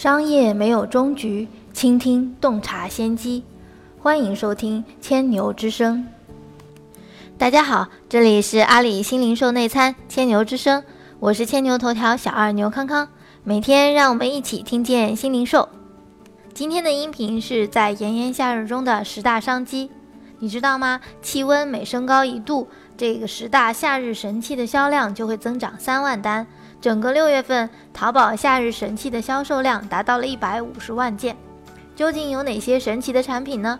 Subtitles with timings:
[0.00, 3.44] 商业没有终局，倾听洞察先机。
[4.00, 6.06] 欢迎收听千牛之声。
[7.36, 10.82] 大家好，这里是阿里新零售内参千牛之声，
[11.18, 13.08] 我是千牛头条小二牛康康。
[13.44, 15.68] 每天让我们一起听见新零售。
[16.54, 19.90] 今天的音频是在炎炎夏日中的十大商机，
[20.38, 21.02] 你知道吗？
[21.20, 26.46] 气温每升高一度，这个十大夏日神器的销量就会增长三万单。
[26.80, 31.36] 整个六月份，淘宝夏日神器的销售量达到了一百五十万件。
[31.94, 33.78] 究竟有哪些神奇的产品呢？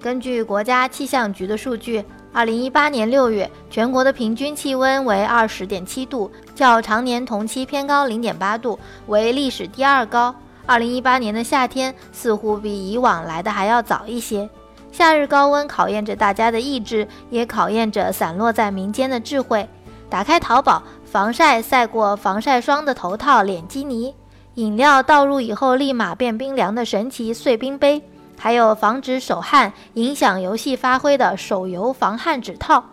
[0.00, 10.32] 根据国家气象局的数据，二零一八年六月全国的平均气温为二十点七度，较常年同期偏高零点八度，为历史第二高。
[10.64, 14.48] 二零一八年的夏天似乎比以往来的还要早一些。
[14.92, 19.68] 夏日高温考验着大家的意志，也考验着散落在民间的智慧。
[20.08, 20.82] 打开淘宝。
[21.10, 24.14] 防晒晒过防晒霜的头套脸基尼，
[24.56, 28.02] 饮料倒入以后立马变冰凉的神奇碎冰杯，
[28.38, 32.84] 还有防止手汗影响游戏发挥的手游防汗指套。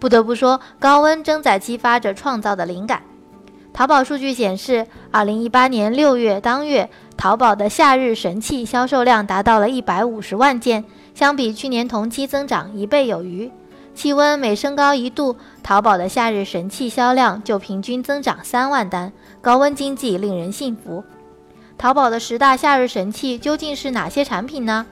[0.00, 3.02] 不得不说，高温正在激发着创造的灵感。
[3.72, 13.48] 淘宝数据显示，二零一八年六月当月，淘宝的夏日神器销售量达到了一百五十万件，相比去年同期增长一倍有余。
[13.94, 19.12] 气温每升高一度，淘宝的夏日神器销量就平均增长三万单。
[19.42, 21.04] 高温经济令人信服。
[21.76, 24.86] 淘宝的十大夏日神器究竟是哪些产品呢？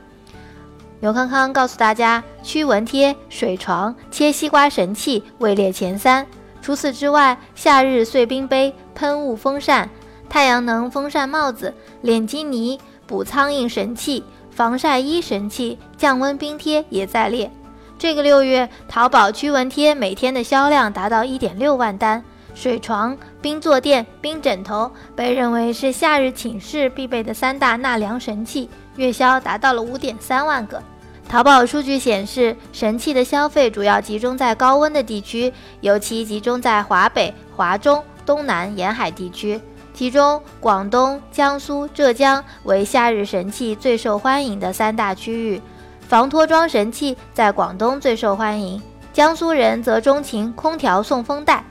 [1.01, 6.27] 牛康康告诉大家，驱蚊贴、水床、切西瓜神器位列前三。
[6.61, 9.89] 除此之外，夏日碎冰杯、喷雾风扇、
[10.29, 17.51] 太阳能风扇帽子、脸基尼、捕苍蝇神器、防晒衣神器、降温冰贴也在列。
[17.99, 22.23] 这个六月，淘宝驱蚊贴每天的销量达到一点六万单，
[22.55, 30.81] 水床、冰坐垫、冰枕头被认为是夏日寝室必备的三大纳凉神器，月销达到了五点三万个。
[31.29, 39.61] 淘宝数据显示，神器的消费主要集中在高温的地区，尤其集中在华北、华中、东南沿海地区，
[39.93, 45.61] 其中广东、江苏、浙江为夏日神器最受欢迎的三大区域。
[46.09, 48.81] 防脱妆神器在广东最受欢迎，
[49.13, 51.63] 江苏人则钟情空调送风袋。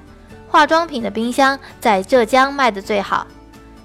[0.48, 3.26] 化妆品的冰箱在浙江卖的最好。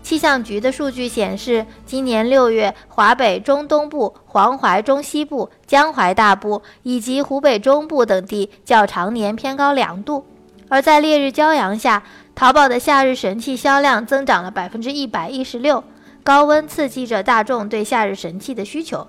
[0.02, 10.26] 气象局的数据显示，今年六月，华北中东部、黄淮中西部、江淮大部以及湖北中部等地较常年偏高两度。
[10.68, 12.02] 而在烈日骄阳下，
[12.34, 15.82] 淘宝的夏日神器销量增长了百分之一百一十六。
[16.22, 19.08] 高温刺激着大众对夏日神器的需求。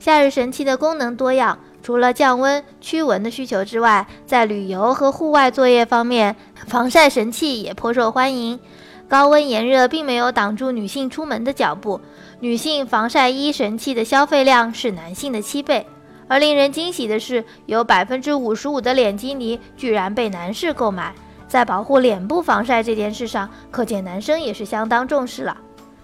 [0.00, 6.34] 夏日神器的功能多样，除了降温驱蚊的需求之外，在旅游和户外作业方面，
[6.66, 8.58] 防晒神器也颇受欢迎。
[9.06, 12.00] 高温炎热并没有挡住女性出门的脚步，
[12.40, 15.86] 女性防晒衣神器的消费量是男性的七倍。
[16.28, 21.14] 而令人惊喜的是，有百分之五十五的脸基尼居然被男士购买。
[21.46, 25.54] 在保护脸部防晒这件事上，可见男生也是相当重视了。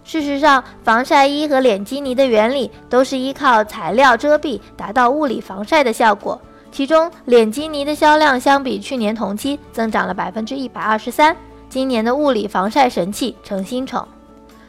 [0.06, 6.40] 事实上，防晒衣和脸基尼的原理都是依靠材料遮蔽达到物理防晒的效果。
[6.70, 11.36] 其中，脸基尼的销量相比去年同期增长了百分之一百二十三。
[11.68, 14.06] 今年的物理防晒神器成新宠。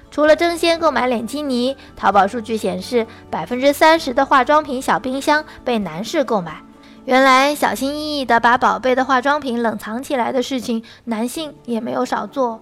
[0.09, 6.63] 除了争先购买脸基尼，淘宝数据显示，百分之三十的化妆品小冰箱被男士购买。
[7.05, 12.59] 原来，小心翼翼地把宝贝的化妆品冷藏起来的事情，男性也没有少做。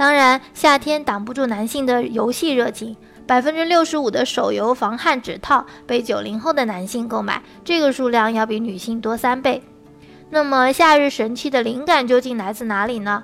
[0.00, 2.96] 当然，夏天挡不住男性的游戏热情。
[3.26, 9.62] 百分之六十五的手游防汗指套被九零后的男性购买，这个数量要比女性多三倍。
[10.30, 13.22] 那么，夏日神器的灵感究竟来自哪里呢？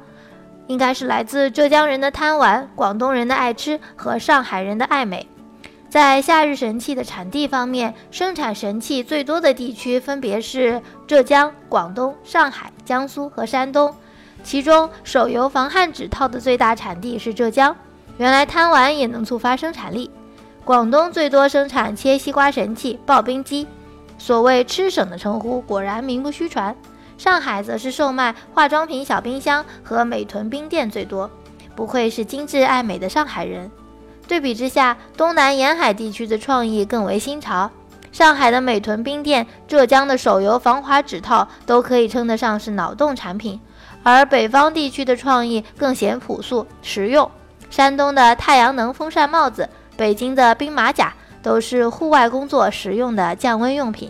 [0.66, 5.26] 应该是来自浙江人的贪玩、广东人的爱吃和上海人的爱美。
[5.88, 13.97] 在夏日神器的产地方面，生产神器最多的地区分别是浙江、广东、上海、江苏和山东。
[14.47, 17.77] 其中，手游防汗指套的最大产地是浙江。
[18.17, 20.09] 原来贪玩也能触发生产力。
[20.65, 23.67] 广东最多生产切西瓜神器、刨冰机，
[24.19, 26.76] 所谓“吃省”的称呼果然名不虚传。
[27.19, 31.29] 上海则是售卖化妆品小冰箱和美臀冰垫最多，
[31.75, 33.69] 不愧是精致爱美的上海人。
[34.29, 37.69] 对比之下，东南沿海地区的创意更为新潮。
[38.12, 43.61] 上海的美臀冰垫、浙江的手游防滑指套都可以称得上是脑洞产品。
[44.08, 47.29] 而北方地区的创意更显朴素实用，
[47.70, 51.12] 山东的太阳能风扇帽子，北京的兵马甲，
[51.43, 54.08] 都是户外工作实用的降温用品。